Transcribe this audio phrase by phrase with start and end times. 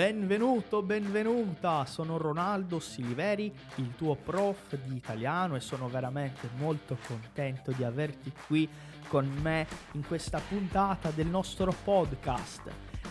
[0.00, 7.70] Benvenuto, benvenuta, sono Ronaldo Siliveri, il tuo prof di italiano e sono veramente molto contento
[7.72, 8.66] di averti qui
[9.08, 12.62] con me in questa puntata del nostro podcast.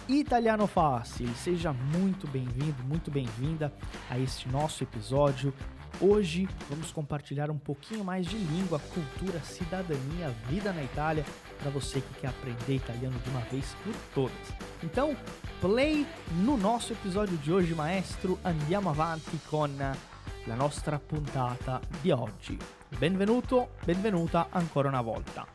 [0.07, 3.71] Italiano Fácil, seja muito bem-vindo, muito bem-vinda
[4.07, 5.53] a este nosso episódio.
[6.01, 11.25] Hoje vamos compartilhar um pouquinho mais de língua, cultura, cidadania, vida na Itália
[11.61, 14.53] para você que quer aprender italiano de uma vez por todas.
[14.81, 15.13] Então,
[15.59, 16.07] play
[16.41, 18.39] no nosso episódio de hoje, maestro.
[18.45, 22.57] Andiamo avanti con la nostra puntata di oggi.
[22.97, 25.45] Benvenuto, benvenuta ancora una volta.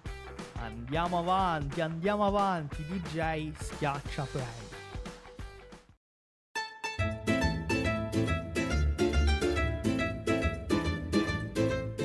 [0.61, 4.74] Andiamo avanti, andiamo avanti, DJ schiaccia play.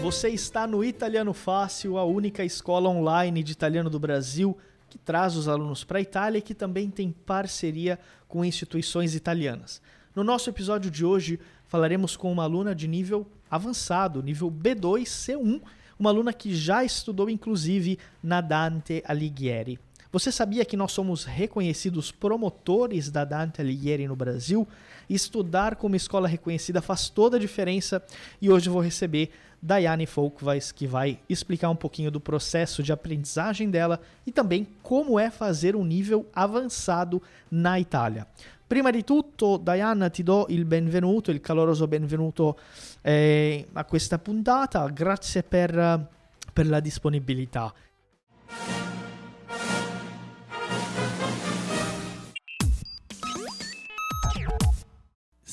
[0.10, 4.58] Você está no Italiano Fácil, a única escola online de italiano do Brasil
[4.90, 9.80] que traz os alunos para a Itália e que também tem parceria com instituições italianas.
[10.16, 15.62] No nosso episódio de hoje, falaremos com uma aluna de nível avançado, nível B2, C1,
[16.00, 19.78] uma aluna que já estudou inclusive na Dante Alighieri.
[20.12, 24.68] Você sabia que nós somos reconhecidos promotores da Dante Alighieri no Brasil?
[25.08, 28.04] Estudar como escola reconhecida faz toda a diferença
[28.42, 29.30] e hoje vou receber
[29.62, 35.20] Daiane Folkvais, que vai explicar um pouquinho do processo de aprendizagem dela e também como
[35.20, 37.22] é fazer um nível avançado
[37.52, 38.28] na Itália.
[38.68, 42.56] Prima di tutto, Diana, ti do il benvenuto, il caloroso benvenuto
[43.02, 44.88] eh, a questa puntata.
[44.90, 46.08] Grazie per,
[46.54, 47.74] per la disponibilità.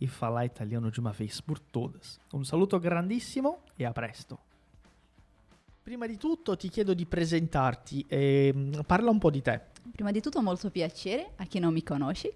[0.00, 2.18] e falar italiano de uma vez por todas.
[2.32, 4.38] Un saluto grandissimo e a presto.
[5.82, 9.60] Prima di tutto ti chiedo di presentarti, e parla un po' di te.
[9.92, 12.32] Prima di tutto molto piacere a chi non mi conosce.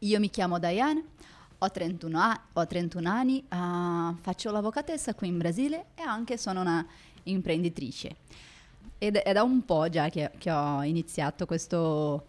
[0.00, 1.04] Io mi chiamo Diane,
[1.56, 6.60] ho 31, a- ho 31 anni, uh, faccio l'avvocatessa qui in Brasile e anche sono
[6.60, 6.86] una
[7.24, 8.16] imprenditrice.
[8.98, 12.26] Ed è da un po' già che, che ho iniziato questo,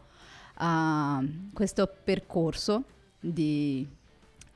[0.60, 2.84] uh, questo percorso
[3.20, 3.88] di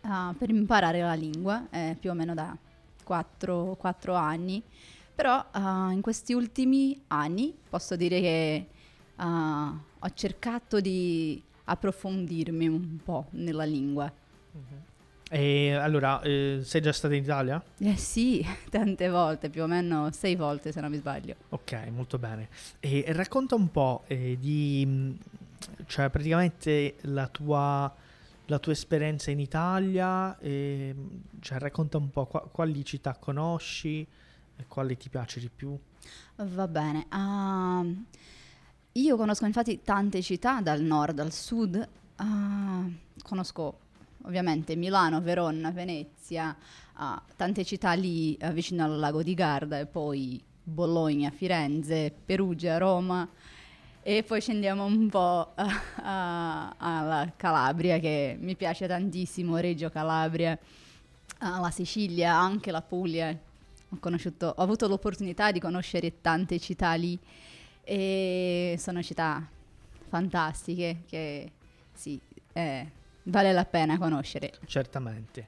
[0.06, 2.56] uh, per imparare la lingua, eh, più o meno da
[3.04, 4.62] 4, 4 anni,
[5.14, 8.68] però uh, in questi ultimi anni posso dire che
[9.18, 14.12] uh, ho cercato di approfondirmi un po' nella lingua.
[14.56, 14.84] Mm-hmm.
[15.28, 17.62] E allora, eh, sei già stata in Italia?
[17.80, 21.36] Eh sì, tante volte, più o meno sei volte se non mi sbaglio.
[21.50, 22.50] Ok, molto bene.
[22.80, 25.18] E racconta un po' eh, di,
[25.88, 27.92] cioè praticamente la tua
[28.46, 30.96] la tua esperienza in Italia, e,
[31.40, 34.06] cioè racconta un po' qua, quali città conosci
[34.56, 35.78] e quale ti piace di più.
[36.36, 38.04] Va bene, uh,
[38.94, 41.88] io conosco infatti tante città dal nord al sud,
[42.20, 42.94] uh,
[43.24, 43.80] conosco
[44.24, 46.56] ovviamente Milano, Verona, Venezia,
[46.98, 53.28] uh, tante città lì vicino al lago di Garda e poi Bologna, Firenze, Perugia, Roma
[54.08, 60.56] e poi scendiamo un po' alla Calabria che mi piace tantissimo, Reggio Calabria,
[61.40, 63.30] la Sicilia, anche la Puglia.
[63.30, 67.18] Ho, ho avuto l'opportunità di conoscere tante città lì
[67.84, 69.44] e sono città
[70.08, 71.52] fantastiche che
[71.92, 72.22] sì,
[72.54, 72.88] eh,
[73.24, 74.54] vale la pena conoscere.
[74.68, 75.48] Certamente.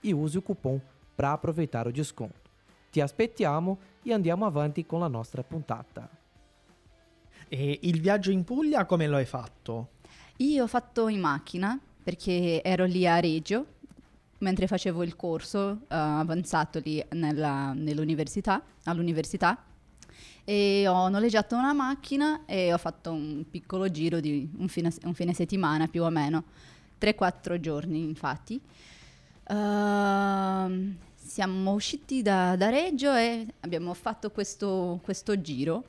[0.00, 0.80] e use o cupom
[1.14, 2.50] para aproveitar o desconto.
[2.90, 6.08] Ti aspettiamo e andiamo avanti con la nostra puntata.
[7.48, 9.88] E il viaggio in Puglia come lo hai fatto?
[10.38, 13.76] Io ho fatto in macchina perché ero lì a Reggio
[14.38, 19.64] mentre facevo il corso uh, avanzato lì nella, nell'università, all'università
[20.44, 25.12] e ho noleggiato una macchina e ho fatto un piccolo giro di un fine, un
[25.12, 26.44] fine settimana più o meno,
[27.00, 28.60] 3-4 giorni infatti.
[29.48, 35.84] Uh, siamo usciti da, da, Reggio e abbiamo fatto questo, questo giro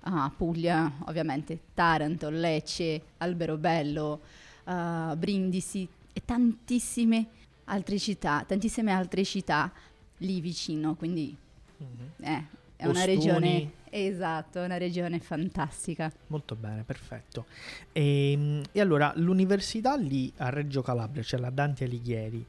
[0.00, 4.20] a Puglia, ovviamente Taranto, Lecce, Alberobello,
[4.64, 7.26] uh, Brindisi e tantissime
[7.64, 9.72] altre città, tantissime altre città
[10.18, 11.36] lì vicino, quindi
[11.82, 12.34] mm-hmm.
[12.34, 12.46] eh,
[12.76, 16.12] è una regione esatto, è una regione fantastica.
[16.26, 17.46] Molto bene, perfetto.
[17.92, 22.44] E, ehm, e allora l'università lì a Reggio Calabria, cioè la Dante Alighieri,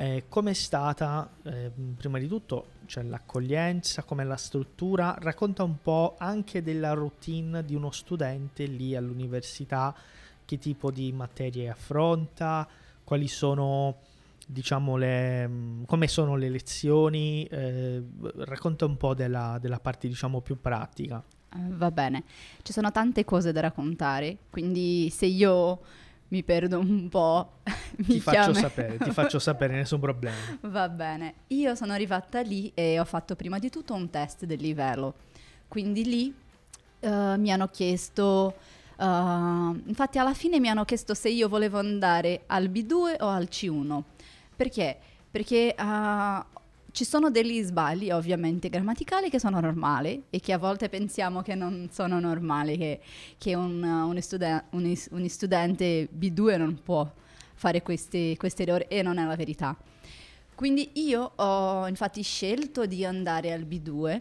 [0.00, 5.14] eh, com'è stata, eh, prima di tutto, cioè l'accoglienza, com'è la struttura?
[5.20, 9.94] Racconta un po' anche della routine di uno studente lì all'università,
[10.46, 12.66] che tipo di materie affronta,
[13.04, 13.98] quali sono
[14.46, 15.50] diciamo le,
[15.84, 18.02] come sono le lezioni, eh,
[18.36, 21.22] racconta un po' della, della parte diciamo più pratica.
[21.52, 22.24] Uh, va bene,
[22.62, 25.80] ci sono tante cose da raccontare, quindi se io
[26.30, 27.58] mi perdo un po'.
[28.04, 30.36] ti faccio sapere, ti faccio sapere, nessun problema.
[30.62, 34.60] Va bene, io sono arrivata lì e ho fatto prima di tutto un test del
[34.60, 35.14] livello,
[35.68, 36.34] quindi lì
[37.00, 38.54] uh, mi hanno chiesto,
[38.96, 43.48] uh, infatti alla fine mi hanno chiesto se io volevo andare al B2 o al
[43.50, 44.02] C1.
[44.56, 44.98] Perché?
[45.30, 46.58] Perché uh,
[46.92, 51.54] ci sono degli sbagli ovviamente grammaticali che sono normali e che a volte pensiamo che
[51.54, 53.00] non sono normali, che,
[53.38, 57.10] che un, un, studen- un, un, studente B2 non può
[57.54, 59.76] fare questi, questi errori e non è la verità.
[60.54, 64.20] Quindi io ho infatti scelto di andare al B2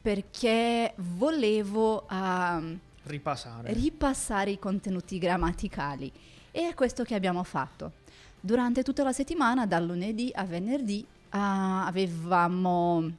[0.00, 3.72] perché volevo uh, ripassare.
[3.72, 6.10] ripassare i contenuti grammaticali
[6.50, 7.92] e è questo che abbiamo fatto.
[8.40, 13.10] Durante tutta la settimana, dal lunedì a venerdì, avevamo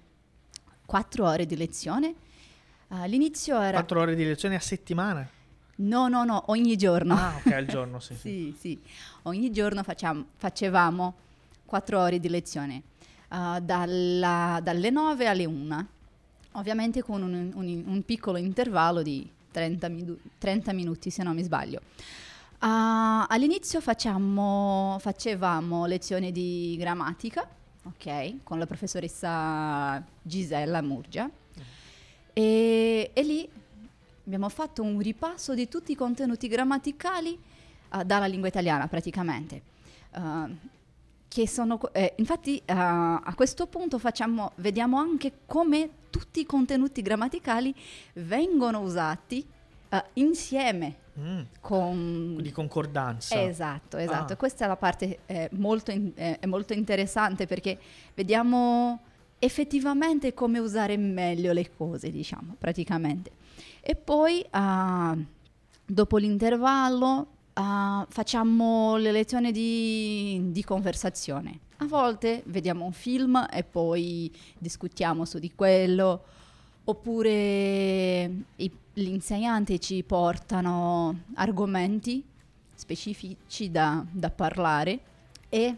[0.86, 2.16] quattro ore di lezione.
[2.88, 3.78] Uh, l'inizio era...
[3.78, 5.28] Quattro ore di lezione a settimana?
[5.76, 7.14] No, no, no, ogni giorno.
[7.14, 8.16] Ah, ok, al giorno, sì.
[8.20, 8.80] sì, sì.
[9.24, 11.14] Ogni giorno facciamo, facevamo
[11.66, 12.82] quattro ore di lezione,
[13.30, 15.88] uh, dalla, dalle 9 alle 1,
[16.54, 21.44] ovviamente con un, un, un piccolo intervallo di 30, minu- 30 minuti, se non mi
[21.44, 21.82] sbaglio.
[22.62, 27.48] Uh, all'inizio facciamo, facevamo lezioni di grammatica,
[27.84, 31.26] ok, con la professoressa Gisella Murgia.
[31.26, 31.62] Mm.
[32.34, 33.50] E, e, lì
[34.26, 37.38] abbiamo fatto un ripasso di tutti i contenuti grammaticali
[37.92, 39.62] uh, dalla lingua italiana praticamente.
[40.14, 40.56] Uh,
[41.28, 47.72] che sono, eh, infatti a questo punto facciamo, vediamo anche come tutti i contenuti grammaticali
[48.14, 49.46] vengono usati
[50.14, 51.42] insieme Mm.
[51.60, 52.38] Con...
[52.40, 53.42] Di concordanza.
[53.42, 54.34] Esatto, esatto.
[54.34, 54.36] Ah.
[54.38, 57.78] Questa è la parte eh, molto, in, eh, molto interessante perché
[58.16, 59.02] vediamo
[59.40, 63.32] effettivamente come usare meglio le cose, diciamo, praticamente.
[63.82, 65.26] E poi, uh,
[65.86, 71.60] dopo l'intervallo, uh, facciamo le lezioni di, di, conversazione.
[71.78, 76.24] A volte vediamo un film e poi discutiamo su di quello,
[76.90, 82.24] oppure i gli insegnanti ci portano argomenti
[82.74, 85.00] specifici da, da parlare
[85.48, 85.76] e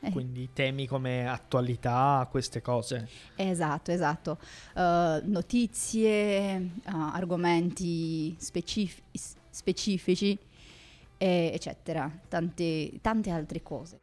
[0.00, 0.10] eh.
[0.10, 3.08] quindi temi come attualità, queste cose.
[3.36, 4.38] Esatto, esatto.
[4.74, 9.02] Uh, notizie, uh, argomenti specif-
[9.50, 10.36] specifici,
[11.18, 14.00] eh, eccetera, tante, tante altre cose.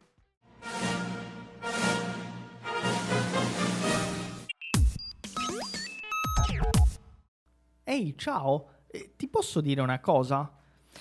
[7.90, 8.68] Ehi, ciao,
[9.16, 10.48] ti posso dire una cosa?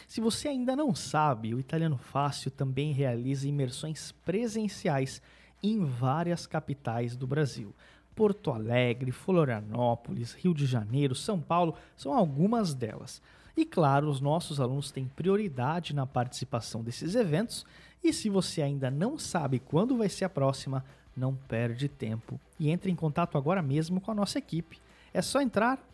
[0.08, 5.22] Se você ainda não sabe, o Italiano Fácil também realiza imersões presenciais
[5.62, 7.76] em várias capitais do Brasil.
[8.16, 13.22] Porto Alegre, Florianópolis, Rio de Janeiro, São Paulo são algumas delas.
[13.56, 17.68] E claro, os nossos alunos têm prioridade na participação desses eventos.
[18.04, 20.84] E se você ainda não sabe quando vai ser a próxima,
[21.16, 24.82] não perde tempo e entre em contato agora mesmo com a nossa equipe.
[25.14, 25.88] É só entrar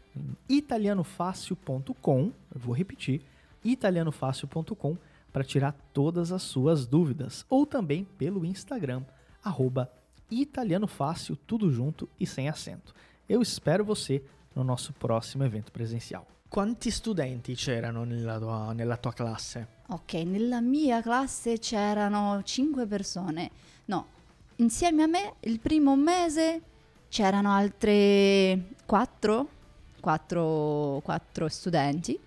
[0.47, 3.21] italianofácil.com, eu vou repetir,
[3.63, 4.97] italianofácil.com
[5.31, 9.03] para tirar todas as suas dúvidas, ou também pelo Instagram,
[9.43, 9.91] arroba
[10.31, 12.93] italianofácil, tudo junto e sem acento.
[13.27, 14.23] Eu espero você
[14.55, 16.25] no nosso próximo evento presencial.
[16.47, 19.67] Quanti studenti c'erano nella tua, nella tua classe?
[19.87, 23.51] Ok, nella mia classe c'erano 5 persone.
[23.85, 24.07] No,
[24.57, 26.61] insieme a me il primo mese
[27.09, 29.49] c'erano altre 4,
[30.09, 32.19] 4, 4 studenti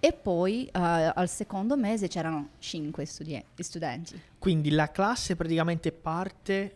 [0.00, 0.78] e poi uh,
[1.14, 4.18] al secondo mese c'erano 5 studi- studenti.
[4.38, 6.74] Quindi la classe praticamente parte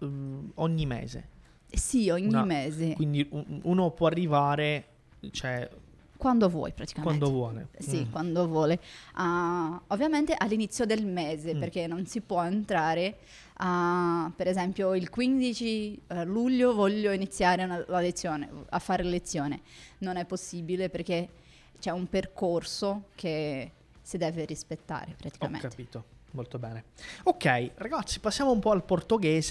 [0.00, 1.28] uh, ogni mese.
[1.70, 2.92] Sì, ogni Una- mese.
[2.92, 4.84] Quindi un- uno può arrivare,
[5.30, 5.66] cioè,
[6.18, 7.16] Quando vuoi praticamente.
[7.18, 7.68] quando vuole.
[7.78, 8.10] Sì, Mm.
[8.10, 8.80] quando vuole.
[9.14, 11.60] Ah, ovviamente all'inizio del mese, Mm.
[11.60, 13.18] perché non si può entrare,
[13.58, 19.60] ah, per esempio il 15 eh, luglio voglio iniziare una- la lezione, a fare lezione.
[19.98, 21.28] Non è possibile perché
[21.78, 23.70] c'è un percorso che
[24.02, 25.68] si deve rispettare Ho praticamente.
[25.68, 26.04] capito.
[26.32, 26.84] Molto bene.
[27.24, 29.50] Ok, ragazzi, passiamo um pouco ao português.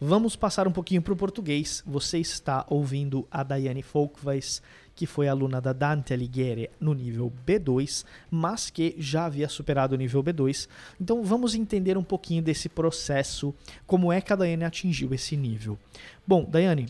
[0.00, 1.82] Vamos passar um pouquinho para o português.
[1.86, 4.60] Você está ouvindo a Daiane Folkweis,
[5.00, 9.98] que foi aluna da Dante Alighieri no nível B2, mas que já havia superado o
[9.98, 10.68] nível B2.
[11.00, 13.54] Então vamos entender um pouquinho desse processo,
[13.86, 15.78] como é que a Daiane atingiu esse nível.
[16.26, 16.86] Bom, Daiane,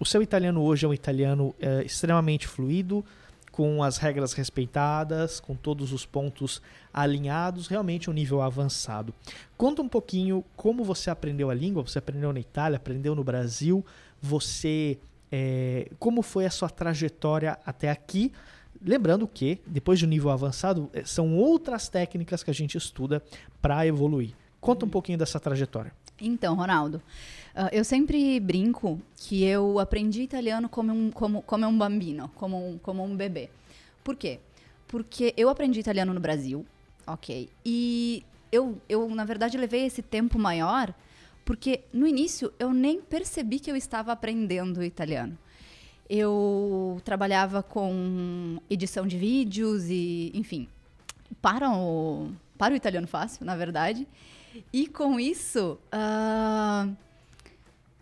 [0.00, 3.04] o seu italiano hoje é um italiano eh, extremamente fluido,
[3.52, 6.60] com as regras respeitadas, com todos os pontos
[6.92, 9.14] alinhados, realmente um nível avançado.
[9.56, 13.86] Conta um pouquinho como você aprendeu a língua, você aprendeu na Itália, aprendeu no Brasil,
[14.20, 14.98] você
[15.32, 18.30] é, como foi a sua trajetória até aqui?
[18.84, 23.22] Lembrando que depois de um nível avançado eh, são outras técnicas que a gente estuda
[23.62, 24.34] para evoluir.
[24.60, 25.92] Conta um pouquinho dessa trajetória.
[26.20, 27.00] Então, Ronaldo,
[27.54, 32.70] ah, eu sempre brinco que eu aprendi italiano como um, como, como um bambino, como
[32.70, 33.48] um, como um bebê.
[34.04, 34.38] Por quê?
[34.86, 36.66] Porque eu aprendi italiano no Brasil,
[37.06, 37.48] ok?
[37.64, 40.92] E eu, eu, na verdade, levei esse tempo maior
[41.44, 45.36] porque no início eu nem percebi que eu estava aprendendo italiano.
[46.08, 50.68] Eu trabalhava com edição de vídeos e, enfim,
[51.40, 54.06] para o, para o italiano fácil, na verdade.
[54.72, 56.88] E com isso, ah,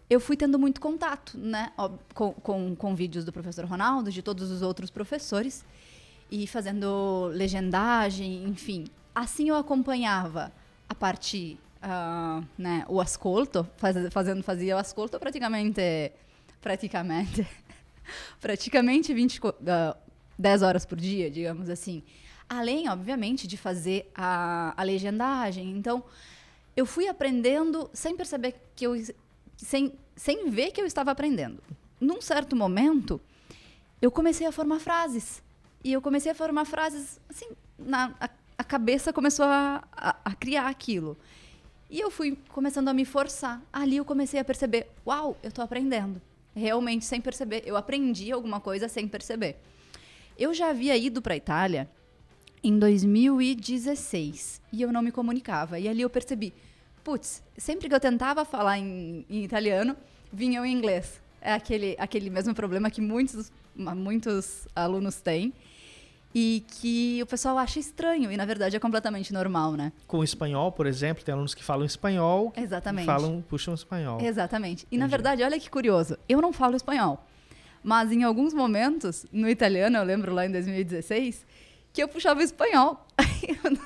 [0.09, 1.73] eu fui tendo muito contato, né?
[2.13, 5.65] Com, com, com vídeos do professor Ronaldo, de todos os outros professores,
[6.29, 8.87] e fazendo legendagem, enfim.
[9.15, 10.53] Assim eu acompanhava
[10.89, 12.85] a parte, ah, né?
[12.89, 16.13] O ascolto, faz, fazendo, fazia o ascolto praticamente,
[16.61, 17.47] praticamente,
[18.41, 19.97] praticamente 20, co- ah,
[20.39, 22.03] 10 horas por dia, digamos assim.
[22.49, 25.71] Além, obviamente, de fazer a, a legendagem.
[25.71, 26.03] Então,
[26.77, 28.95] eu fui aprendendo sem perceber que eu.
[29.57, 31.63] Sem, sem ver que eu estava aprendendo.
[32.01, 33.21] Num certo momento,
[34.01, 35.43] eu comecei a formar frases.
[35.85, 37.47] E eu comecei a formar frases, assim,
[37.79, 41.17] na, a, a cabeça começou a, a, a criar aquilo.
[41.91, 43.61] E eu fui começando a me forçar.
[43.73, 46.23] Ali eu comecei a perceber: uau, eu estou aprendendo.
[46.55, 47.63] Realmente, sem perceber.
[47.67, 49.57] Eu aprendi alguma coisa sem perceber.
[50.39, 51.91] Eu já havia ido para a Itália
[52.63, 55.79] em 2016 e eu não me comunicava.
[55.79, 56.53] E ali eu percebi,
[57.03, 59.97] putz, sempre que eu tentava falar em, em italiano,
[60.33, 61.21] vinha o inglês.
[61.41, 65.53] É aquele, aquele mesmo problema que muitos, muitos alunos têm
[66.35, 69.93] e que o pessoal acha estranho e na verdade é completamente normal, né?
[70.07, 73.07] Com o espanhol, por exemplo, tem alunos que falam espanhol, que Exatamente.
[73.07, 74.21] falam, puxam espanhol.
[74.21, 74.87] Exatamente.
[74.91, 75.11] E na Entendi.
[75.11, 77.25] verdade, olha que curioso, eu não falo espanhol.
[77.83, 81.47] Mas em alguns momentos, no italiano, eu lembro lá em 2016,
[81.93, 83.05] que eu puxava espanhol.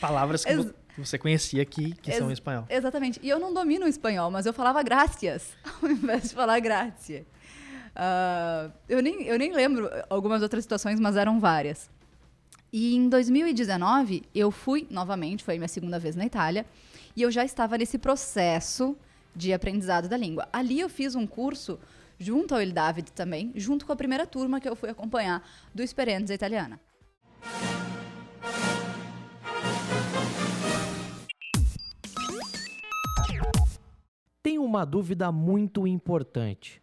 [0.00, 2.64] Palavras que Ex- você conhecia aqui, que são em Ex- espanhol.
[2.68, 3.18] Exatamente.
[3.22, 7.26] E eu não domino o espanhol, mas eu falava gracias ao invés de falar grazie.
[7.96, 11.90] Ah, eu, nem, eu nem lembro algumas outras situações, mas eram várias.
[12.70, 16.66] E em 2019, eu fui novamente, foi minha segunda vez na Itália,
[17.16, 18.94] e eu já estava nesse processo
[19.34, 20.46] de aprendizado da língua.
[20.52, 21.78] Ali eu fiz um curso
[22.18, 25.42] junto ao Il David também, junto com a primeira turma que eu fui acompanhar
[25.74, 26.78] do Esperanza Italiana.
[34.42, 36.82] Tem uma dúvida muito importante.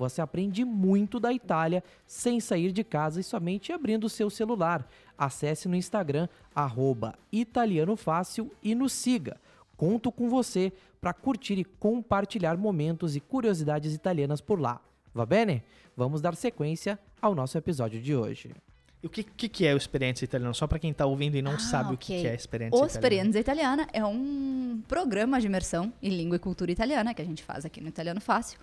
[0.00, 4.88] Você aprende muito da Itália sem sair de casa e somente abrindo o seu celular.
[5.16, 9.38] Acesse no Instagram, arroba Italiano Fácil e nos siga.
[9.76, 14.80] Conto com você para curtir e compartilhar momentos e curiosidades italianas por lá.
[15.14, 15.62] Va bene?
[15.94, 18.54] Vamos dar sequência ao nosso episódio de hoje.
[19.02, 20.54] E o que, que, que é o Experiência Italiana?
[20.54, 22.74] Só para quem está ouvindo e não Ah, sabe o que, que é a Experiência
[22.74, 22.90] O Italiana.
[22.90, 27.42] Experienza Italiana é um programa de imersão em língua e cultura italiana que a gente
[27.42, 28.58] faz aqui no Italiano Fácil,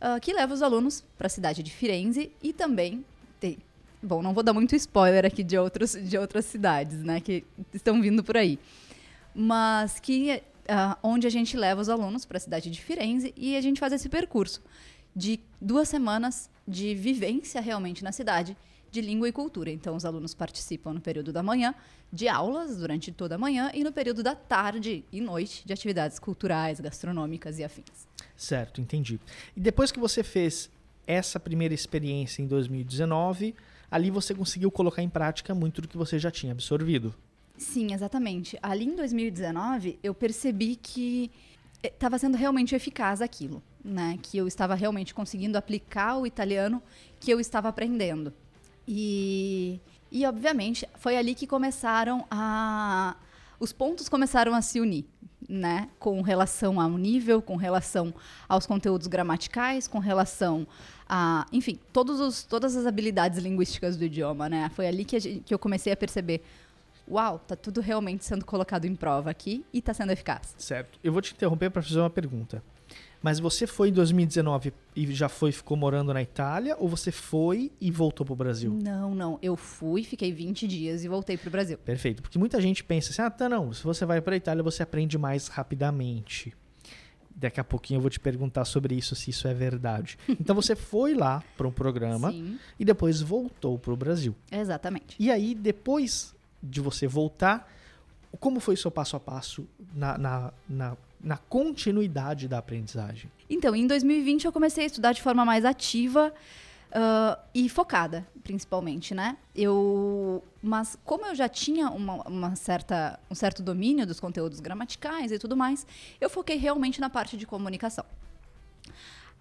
[0.00, 3.04] ah, que leva os alunos para a cidade de Firenze e também
[3.38, 3.58] tem.
[4.02, 8.00] Bom, não vou dar muito spoiler aqui de, outros, de outras cidades, né, que estão
[8.00, 8.58] vindo por aí.
[9.34, 13.56] Mas que ah, onde a gente leva os alunos para a cidade de Firenze e
[13.56, 14.62] a gente faz esse percurso
[15.14, 18.56] de duas semanas de vivência realmente na cidade
[18.90, 19.70] de língua e cultura.
[19.70, 21.74] Então, os alunos participam no período da manhã
[22.12, 26.18] de aulas durante toda a manhã e no período da tarde e noite de atividades
[26.18, 28.08] culturais, gastronômicas e afins.
[28.36, 29.20] Certo, entendi.
[29.56, 30.70] E depois que você fez
[31.06, 33.54] essa primeira experiência em 2019,
[33.90, 37.14] ali você conseguiu colocar em prática muito do que você já tinha absorvido.
[37.56, 38.58] Sim, exatamente.
[38.62, 41.30] Ali em 2019, eu percebi que
[41.82, 44.18] estava sendo realmente eficaz aquilo, né?
[44.22, 46.82] Que eu estava realmente conseguindo aplicar o italiano
[47.18, 48.32] que eu estava aprendendo.
[48.92, 49.80] E,
[50.10, 53.14] e obviamente, foi ali que começaram a.
[53.60, 55.04] Os pontos começaram a se unir,
[55.48, 55.88] né?
[56.00, 58.12] Com relação ao nível, com relação
[58.48, 60.66] aos conteúdos gramaticais, com relação
[61.08, 61.46] a.
[61.52, 64.68] Enfim, todos os, todas as habilidades linguísticas do idioma, né?
[64.74, 66.42] Foi ali que, gente- que eu comecei a perceber
[67.08, 70.54] uau, tá tudo realmente sendo colocado em prova aqui e tá sendo eficaz.
[70.58, 70.98] Certo.
[71.02, 72.62] Eu vou te interromper para fazer uma pergunta.
[73.22, 77.70] Mas você foi em 2019 e já foi ficou morando na Itália ou você foi
[77.80, 78.72] e voltou pro Brasil?
[78.82, 79.38] Não, não.
[79.42, 81.76] Eu fui, fiquei 20 dias e voltei pro Brasil.
[81.78, 82.22] Perfeito.
[82.22, 85.18] Porque muita gente pensa assim: "Ah, tá não, se você vai para Itália, você aprende
[85.18, 86.54] mais rapidamente".
[87.34, 90.18] Daqui a pouquinho eu vou te perguntar sobre isso, se isso é verdade.
[90.40, 94.34] Então você foi lá para um programa Sim, e depois voltou pro Brasil.
[94.50, 95.16] exatamente.
[95.18, 97.70] E aí, depois de você voltar,
[98.38, 103.30] como foi seu passo a passo na, na, na, na continuidade da aprendizagem?
[103.48, 106.32] Então, em 2020 eu comecei a estudar de forma mais ativa
[106.92, 109.36] ah, e focada, principalmente, né?
[109.54, 115.30] Eu, mas como eu já tinha uma, uma certa, um certo domínio dos conteúdos gramaticais
[115.30, 115.86] e tudo mais,
[116.20, 118.04] eu foquei realmente na parte de comunicação.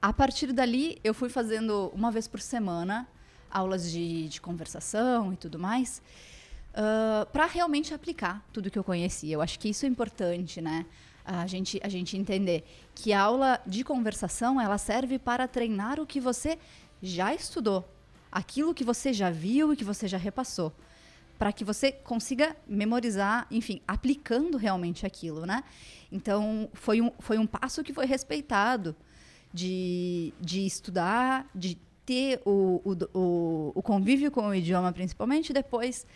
[0.02, 3.08] A partir dali, eu fui fazendo uma vez por semana
[3.52, 6.02] aulas de, de conversação e tudo mais,
[7.34, 9.34] para realmente aplicar tudo que eu conhecia.
[9.34, 10.86] Eu acho que isso é importante, né?
[11.32, 12.64] A gente, a gente entender
[12.96, 16.58] que a aula de conversação ela serve para treinar o que você
[17.04, 17.88] já estudou,
[18.32, 20.74] aquilo que você já viu e que você já repassou,
[21.38, 25.64] para que você consiga memorizar, enfim, aplicando realmente aquilo, né?
[26.12, 28.96] Então, foi um, foi um passo que foi respeitado
[29.54, 35.54] de, de estudar, de ter o, o, o, o convívio com o idioma, principalmente, e
[35.54, 36.08] depois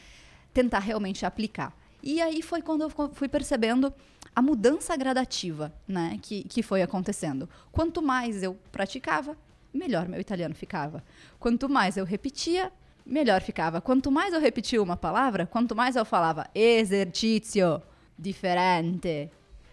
[0.51, 1.71] tentar realmente aplicar.
[2.01, 3.93] E aí foi quando eu fui percebendo
[4.35, 7.49] a mudança gradativa né, que, que foi acontecendo.
[7.71, 9.37] Quanto mais eu praticava,
[9.73, 11.03] melhor meu italiano ficava.
[11.39, 12.71] Quanto mais eu repetia,
[13.05, 13.81] melhor ficava.
[13.81, 17.81] Quanto mais eu repetia uma palavra, quanto mais eu falava exercício,
[18.17, 19.29] diferente,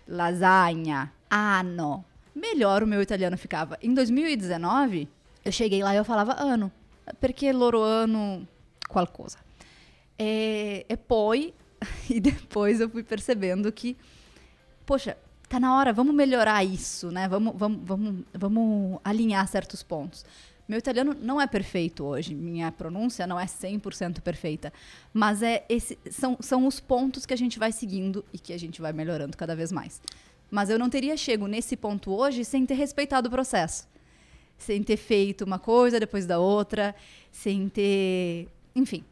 [0.07, 3.79] lasagna, ano, melhor o meu italiano ficava.
[3.83, 5.09] Em 2019,
[5.45, 6.71] eu cheguei lá e eu falava ano,
[7.21, 8.47] perché loro hanno
[8.89, 9.39] qualcosa.
[10.19, 11.55] E, e poi,
[12.11, 13.97] e depois eu fui percebendo que,
[14.91, 15.17] poxa,
[15.49, 17.29] tá na hora, vamos melhorar isso, né?
[17.29, 20.27] Vamos, vamos, vamos, vamos alinhar certos pontos.
[20.67, 24.73] Meu italiano não é perfeito hoje, minha pronúncia não é 100% perfeita,
[25.15, 28.59] mas é esse, são, são os pontos que a gente vai seguindo e que a
[28.59, 30.03] gente vai melhorando cada vez mais.
[30.51, 33.87] Mas eu não teria chego nesse ponto hoje sem ter respeitado o processo.
[34.59, 36.97] Sem ter feito uma coisa depois da outra,
[37.31, 38.49] sem ter.
[38.75, 39.05] Enfim,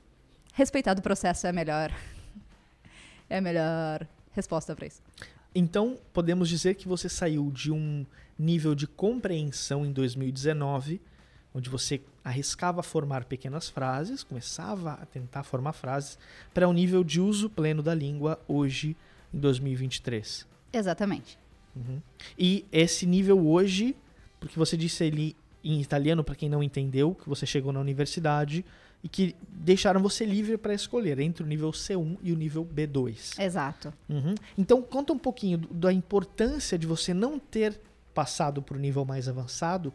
[0.55, 1.93] respeitado o processo é a melhor.
[3.31, 5.03] É a melhor resposta para isso.
[5.55, 8.05] Então, podemos dizer que você saiu de um
[8.39, 11.01] nível de compreensão em 2019,
[11.55, 16.19] onde você arriscava formar pequenas frases, começava a tentar formar frases,
[16.53, 18.97] para um nível de uso pleno da língua hoje,
[19.33, 20.47] em 2023.
[20.73, 21.39] Exatamente.
[21.75, 22.01] Uhum.
[22.39, 23.97] E esse nível hoje,
[24.39, 25.35] porque você disse ali
[25.65, 28.65] em italiano, para quem não entendeu, que você chegou na universidade
[29.03, 33.41] e que deixaram você livre para escolher entre o nível C1 e o nível B2.
[33.41, 33.93] Exato.
[34.09, 34.35] Uhum.
[34.57, 37.81] Então, conta um pouquinho da importância de você não ter
[38.13, 39.93] passado para o nível mais avançado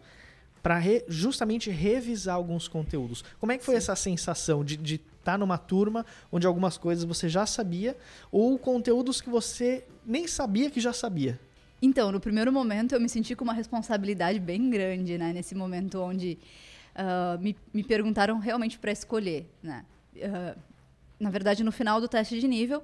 [0.61, 3.23] para re, justamente revisar alguns conteúdos.
[3.37, 3.79] Como é que foi Sim.
[3.79, 7.97] essa sensação de estar tá numa turma onde algumas coisas você já sabia
[8.31, 11.37] ou conteúdos que você nem sabia que já sabia?
[11.81, 15.33] Então, no primeiro momento eu me senti com uma responsabilidade bem grande, né?
[15.33, 16.39] Nesse momento onde
[16.95, 19.85] uh, me, me perguntaram realmente para escolher, né?
[20.15, 20.59] Uh,
[21.19, 22.83] na verdade, no final do teste de nível,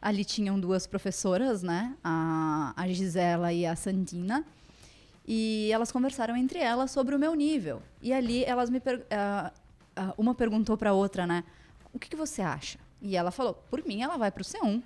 [0.00, 1.96] ali tinham duas professoras, né?
[2.02, 4.44] A, a Gisela e a Santina.
[5.26, 7.82] E elas conversaram entre elas sobre o meu nível.
[8.02, 8.98] E ali elas me per...
[8.98, 9.60] uh,
[10.16, 11.44] uma perguntou para outra, né?
[11.92, 12.78] O que, que, você acha?
[13.00, 14.82] E ela falou: por mim, ela vai para o C1.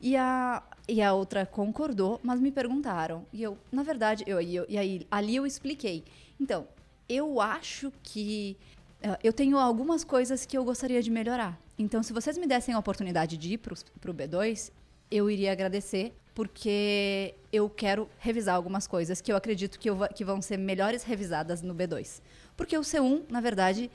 [0.00, 3.24] E a, e a outra concordou, mas me perguntaram.
[3.32, 6.04] E eu, na verdade, eu, eu, e aí ali eu expliquei.
[6.38, 6.66] Então,
[7.08, 8.56] eu acho que
[9.02, 11.58] uh, eu tenho algumas coisas que eu gostaria de melhorar.
[11.78, 14.70] Então, se vocês me dessem a oportunidade de ir para o B2,
[15.10, 20.24] eu iria agradecer, porque eu quero revisar algumas coisas que eu acredito que, eu, que
[20.24, 22.20] vão ser melhores revisadas no B2.
[22.56, 23.90] Porque o C1, na verdade,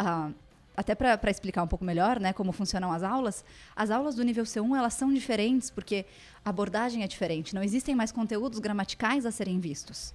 [0.00, 0.34] uh,
[0.76, 3.44] até para explicar um pouco melhor né, como funcionam as aulas,
[3.76, 6.04] as aulas do nível C1 elas são diferentes porque
[6.44, 7.54] a abordagem é diferente.
[7.54, 10.12] Não existem mais conteúdos gramaticais a serem vistos.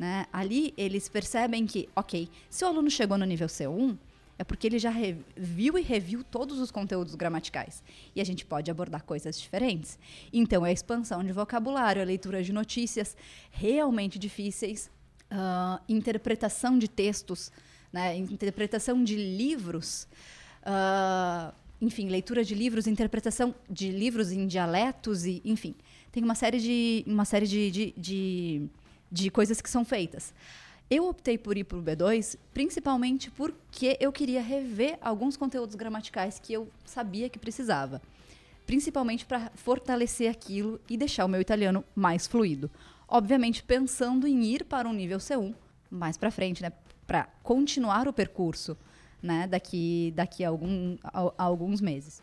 [0.00, 0.24] Né?
[0.32, 3.98] Ali eles percebem que, ok, se o aluno chegou no nível C1,
[4.38, 4.90] é porque ele já
[5.36, 7.82] viu e reviu todos os conteúdos gramaticais.
[8.16, 9.98] E a gente pode abordar coisas diferentes.
[10.32, 13.14] Então, é a expansão de vocabulário, a leitura de notícias
[13.50, 14.90] realmente difíceis,
[15.30, 17.52] uh, interpretação de textos,
[17.92, 20.08] né, interpretação de livros.
[20.62, 25.74] Uh, enfim, leitura de livros, interpretação de livros em dialetos e, enfim,
[26.10, 28.68] tem uma série de uma série de, de, de,
[29.10, 30.32] de coisas que são feitas.
[30.90, 36.38] Eu optei por ir para o B2 principalmente porque eu queria rever alguns conteúdos gramaticais
[36.38, 38.02] que eu sabia que precisava.
[38.66, 42.70] Principalmente para fortalecer aquilo e deixar o meu italiano mais fluido.
[43.06, 45.54] Obviamente pensando em ir para um nível C1
[45.90, 46.72] mais para frente, né?
[47.06, 48.76] Para continuar o percurso,
[49.20, 49.46] né?
[49.46, 52.22] Daqui, daqui a, algum, a, a alguns meses.